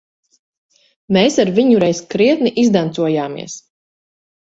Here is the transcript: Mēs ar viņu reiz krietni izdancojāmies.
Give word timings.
Mēs 1.17 1.37
ar 1.45 1.53
viņu 1.59 1.77
reiz 1.85 2.03
krietni 2.17 2.55
izdancojāmies. 2.65 3.63